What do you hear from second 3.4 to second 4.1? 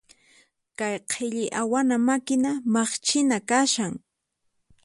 kashan.